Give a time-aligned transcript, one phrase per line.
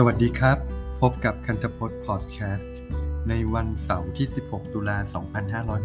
[0.00, 0.58] สวัสดีครับ
[1.00, 2.76] พบกับคันธพจน์พอดแคสต์
[3.28, 4.98] ในวันเสาร์ที่ 16 ตุลา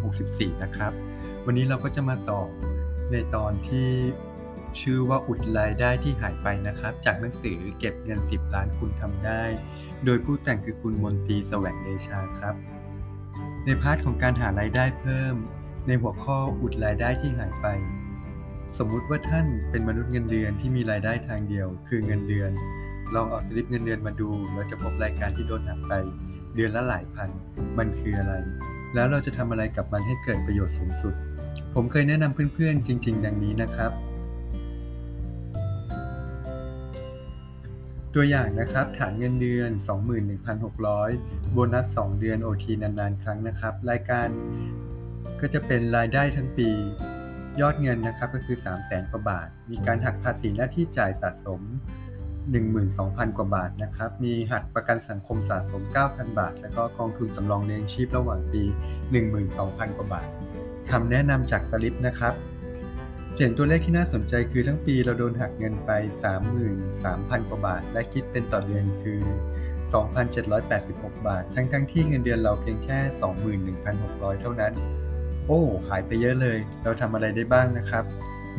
[0.04, 0.94] 2564 นะครับ
[1.46, 2.42] วันนี้เราก็จะมาต่อ
[3.12, 3.90] ในตอนที่
[4.82, 9.44] ชื่อว่าอุดรายได้ที่หายไปนะครับ จากหนังสือเก็บเงิน 10 ล้านคุณทำได้
[10.06, 12.56] โดยผู้แต่งคือคุณมนตรีแสวงเดชาครับ
[13.66, 15.36] ในพาร์ทของการหารายได้เพิ่ม
[15.88, 17.68] ในหัวข้ออุดรายได้ที่หายไป
[18.78, 22.54] สมมุติว่าท่านเป็นมนุษย์เงินเดือนที่มีรายได้ทางเดียว คือเงินเดือน
[23.16, 25.94] ลองเอาสลิปเงินเดือนมาดู เราจะพบรายการที่โดนหักไป
[26.56, 27.30] เดือนละหลายพัน
[27.78, 28.34] มันคืออะไร
[28.96, 31.14] แล้วเราจะทำอะไรกับมันให้เกิดประโยชน์สูงสุด
[31.74, 33.92] ผมเคยแนะนำเพื่อนๆ จริง ๆ ดังนี้นะครับ
[38.16, 39.72] ตัวอย่างนะครับ ฐานเงินเดือน
[40.82, 44.28] 21,600 โบนัส 2 เดือน OT นาน ๆ ครั้งนะครับ รายการ
[45.40, 46.70] ก็จะเป็นรายได้ทั้งปี
[47.62, 51.62] ยอดเงินนะครับก็คือ 3 0 0แสนกว่าบาท มีการหักภาษีหน้าที่จ่ายสะสม
[52.52, 58.64] 12,000 กว่าบาทนะครับ มีหักประกันสังคมสะสม 9,000 บาท แล้วก็กองทุนสำรองเลี้ยงชีพระหว่างปี
[59.30, 60.28] 12,000 กว่าบาท
[60.92, 62.34] คำแนะนำจากสลิปนะครับ
[63.34, 65.92] เสียงตัวเลขที่น่าสนใจคือทั้งปีเราโดนหักเงินไป
[66.72, 69.22] 33,000 กว่าบาท และคิดเป็นต่อเดือนคือ
[70.44, 73.00] 2,786 บาท ทั้งทั้งที่เงินเดือนเราเพียงแค่
[73.72, 74.74] 21,600 เท่านั้น
[75.48, 78.04] โอ้หายไปเยอะเลย เราทำอะไรได้บ้างนะครับ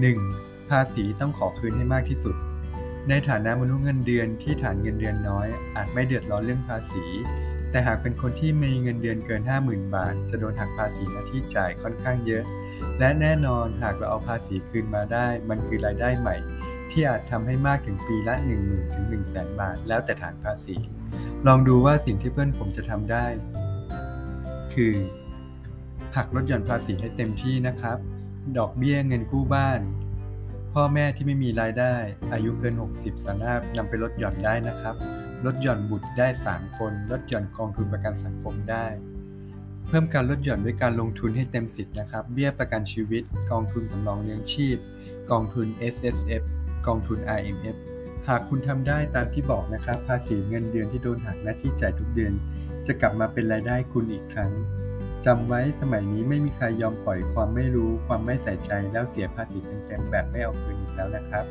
[0.07, 0.69] 1.
[0.71, 2.37] ภาษีต้องขอคืนให้มากที่สุด
[3.09, 7.07] ในฐานะมนุษย์เงินเดือนที่ฐานเงินเดือนน้อย อาจไม่เดือดร้อนเรื่องภาษี
[7.71, 12.45] แต่หากเป็นคนที่มีเงินเดือนเกิน 50,000 บาท จะโดนหักภาษีหน้าที่จ่ายค่อนข้างเยอะ
[12.99, 16.37] และแน่นอนหากเราเอาภาษีคืนมาได้ มันคือรายได้ใหม่
[16.91, 20.77] ที่อาจทำให้มากถึงปีละ 1 0 0 0 0ถึง1 0 0 0 0 บาท แล้วแต่ฐานภาษี
[21.47, 23.27] ลองดูว่าสิ่งที่เพื่อนผมจะทำได้
[24.75, 24.93] คือ
[26.17, 27.99] หักลดหย่อนภาษีให้เต็มที่นะครับ
[28.59, 29.81] ดอกเบี้ยเงินกู้บ้าน
[30.79, 31.95] พ่อแม่ที่ไม่มีรายได้
[32.33, 34.97] อายุเกิน 60 สามารถนำไปลดหย่อนได้นะครับ
[35.45, 38.87] ลดหย่อนบุตรได้ 3 คน ลดหย่อนกองทุนประกันสังคมได้
[39.87, 44.77] เพิ่มการลดหย่อนด้วยการลงทุนให้เต็มสิทธิ์นะครับ เบี้ยประกันชีวิต กองทุนสำรองเลี้ยงชีพ
[45.31, 46.43] กองทุน S S F
[46.87, 47.77] กองทุน I M F
[48.29, 52.33] หากคุณทำได้ตามที่บอกนะครับ ภาษีเงินเดือนที่โดนหักและที่จ่ายทุกเดือน
[52.87, 54.51] จะกลับมาเป็นรายได้คุณอีกครั้ง
[55.27, 61.45] จำไว้สมัยนี้ไม่มีใครยอมปล่อยความไม่รู้ความไม่ใส่ใจแล้วเสียภาษีเต็มๆแบบไม่เอาคืนอีกแล้วนะครับ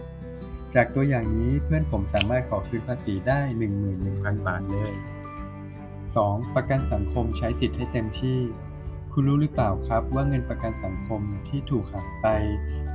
[0.74, 3.40] จากตัวอย่างนี้เพื่อนผมสามารถขอคืนภาษีได้
[3.94, 4.94] 11,000 บาทเลย
[5.74, 6.56] 2.
[6.56, 8.40] ประกันสังคมใช้สิทธิ์ให้เต็มที่
[9.12, 12.28] คุณรู้หรือเปล่าครับว่าเงินประกันสังคมที่ถูกหักไป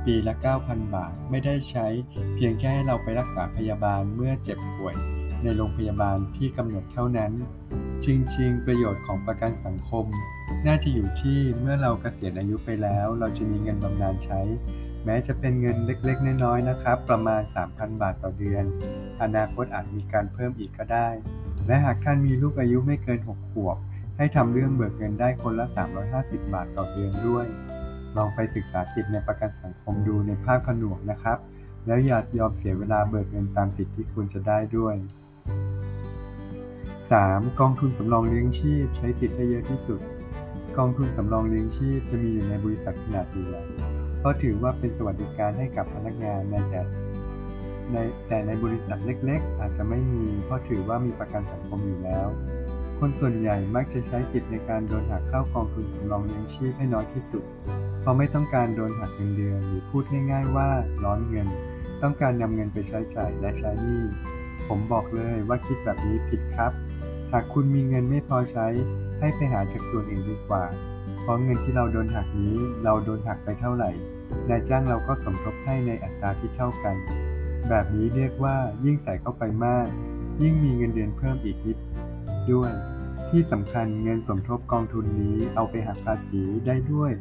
[0.05, 1.87] ปีละ 9,000 บาทไม่ได้ใช้
[2.35, 4.95] เพียงแค่ให้เราไปรักษาพยาบาลเมื่อเจ็บป่วย
[5.43, 7.31] ในโรงพยาบาลที่กำหนดเท่านั้น
[8.05, 10.05] จริง ๆ ประโยชน์ของประกันสังคม
[10.67, 14.41] น่าจะอยู่ที่เมื่อเรากเกษียณอายุไปแล้ว เราจะมีเงินบำนาญใช้
[15.05, 18.63] แม้จะเป็นเงินเล็กๆ น้อยๆนะครับ ประมาณ 3,000 บาทต่อเดือน
[19.21, 21.09] อนาคตอาจมีการเพิ่มอีกก็ได้
[21.67, 23.77] และหากท่านมีลูกอายุไม่เกิน 6 ขวบ
[24.17, 25.65] ให้ทำเรื่องเบิกเงินได้คนละ
[26.09, 27.45] 350 บาทต่อเดือนด้วย
[28.17, 31.37] ลองไปศึกษาสิทธิในประกันสังคมดูในภาคผนวกนะครับ
[31.85, 34.95] แล้วอย่ายอมเสียเวลาเบิกเงินตามสิทธิที่คุณจะได้ด้วย
[37.17, 37.59] 3.
[37.59, 40.01] กองทุนสำรองเลี้ยงชีพ ใช้สิทธิ์ให้เยอะที่สุด
[40.77, 43.63] กองทุนสำรองเลี้ยงชีพจะมีอยู่ในบริษัทขนาดใหญ่
[44.19, 46.81] เพราะถือว่าเป็นสวัสดิการให้กับพนักงานในแต่
[47.91, 52.27] ในแต่ในบริษัทเล็กๆ อาจจะไม่มี เพราะถือว่ามีประกันสังคมอยู่แล้ว
[52.99, 57.43] คนส่วนใหญ่มักจะใช้สิทธิ์ในการโดนหักเข้ากองทุนสำรองเลี้ยงชีพให้น้อยที่สุด
[57.99, 60.69] เพราะไม่ต้องการโดนหักเงินเดือนหรือพูดง่าย ๆ ว่า
[61.03, 61.47] ร้อนเงิน
[62.01, 64.03] ต้องการนำเงินไปใช้จ่ายและใช้หนี้
[64.67, 66.73] ผมบอกเลยว่าคิดแบบนี้ผิดครับ
[67.31, 68.67] หากคุณมีเงินไม่พอใช้
[69.19, 70.63] ให้ไปหาจากส่วนอื่นดีกว่า
[71.21, 73.91] เพราะเงินที่เราโดนหักนี้ เราโดนหักไปเท่าไหร่
[74.49, 76.95] นายจ้างเราก็สมทบให้ในอัตราที่เท่ากัน
[77.69, 79.87] แบบนี้เรียกว่ายิ่งใส่เข้าไปมาก
[80.41, 81.77] ยิ่งมีเงินเดือนเพิ่มอีกนิด
[82.51, 82.71] ด้วย
[83.29, 87.11] ที่สำคัญเงินสมทบกองทุนนี้เอาไปหักภาษีได้ด้วย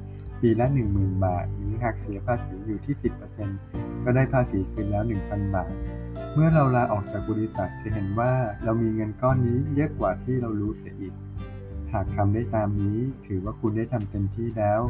[0.40, 2.94] ปีละ 10,000 บาทหรือหักเสียภาษีอยู่ที่
[3.50, 5.72] 10%ก็ได้ภาษีคืนแล้ว 1,000 บาท
[6.40, 8.32] มื่อเราลาออกจากบริษัทจะเห็นว่า
[8.64, 11.14] เรามีเงินก้อนนี้เยอะกว่าที่เรารู้เสียอีก
[11.92, 14.80] หากทำได้ตามนี้ ถือว่าคุณได้ทำเต็มที่แล้ว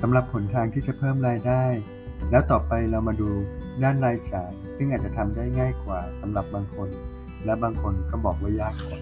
[0.00, 1.64] สำหรับผลทางที่จะเพิ่มรายได้
[2.30, 3.30] แล้วต่อไปเรามาดู
[3.82, 6.88] ด้านรายจ่าย ซึ่งอาจจะทำได้ง่ายกว่าสำหรับบางคน
[7.44, 8.98] และบางคนก็บอกว่ายากกว่า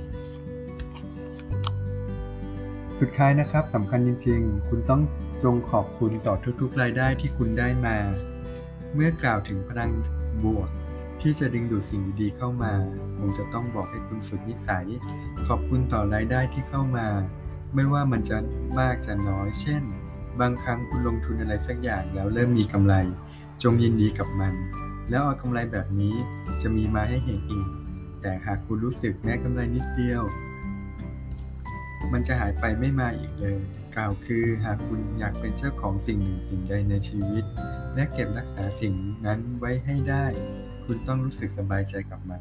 [3.00, 5.02] สุดท้ายนะครับสำคัญจริงๆ คุณต้อง
[5.44, 7.96] จงขอบคุณต่อทุกๆ รายได้ที่คุณได้มา
[8.94, 9.90] เมื่อกล่าวถึงพลัง
[10.44, 10.70] บวก
[11.24, 12.72] ที่จะดึงดูดสิ่งดีๆเข้ามา
[13.18, 14.86] คงจะต้องบอกให้คุณฝึกนิสัย
[15.46, 17.06] ขอบคุณต่อรายได้ที่เข้ามา
[17.74, 18.36] ไม่ว่ามันจะ
[18.78, 19.82] มากจะน้อย เช่น
[20.40, 22.94] บางครั้งคุณลงทุนอะไรสักอย่างแล้วเริ่มมีกำไร
[23.62, 24.54] จงยินดีกับมัน
[25.10, 26.14] แล้วเอากำไรแบบนี้
[26.62, 27.68] จะมีมาให้เห็นอีก
[28.22, 30.22] แต่หากคุณรู้สึกแม้กำไรนิดเดียว
[32.12, 33.60] มันจะหายไปไม่มาอีกเลย
[33.96, 37.44] กล่าวคือหากคุณอยากเป็นเจ้าของสิ่งหนึ่งสิ่งใดในชีวิต
[37.94, 38.94] และเก็บรักษาสิ่ง
[39.26, 40.26] นั้นไว้ให้ได้
[40.86, 42.40] คุณต้องรู้สึกสบายใจกับมัน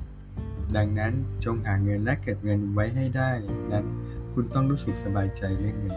[0.75, 1.13] ดังนั้น
[1.45, 3.31] จงหาเงินและเก็บเงินไว้ให้ได้
[3.71, 3.85] นั้น
[4.33, 5.95] คุณต้องรู้สึกสบายใจเรื่องเงิน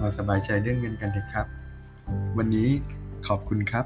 [0.00, 1.46] มาสบายใจเรื่องเงินกันเถอะครับ
[2.36, 2.68] วันนี้
[3.26, 3.84] ขอบคุณครับ